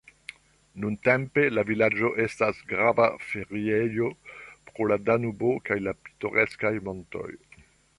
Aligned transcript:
Nuntempe 0.85 1.43
la 1.57 1.63
vilaĝo 1.67 2.09
estas 2.25 2.63
grava 2.73 3.07
feriejo 3.27 4.11
pro 4.73 4.91
la 4.95 5.01
Danubo 5.11 5.57
kaj 5.69 5.83
la 5.89 5.99
pitoreskaj 6.05 6.79
montoj. 6.91 7.29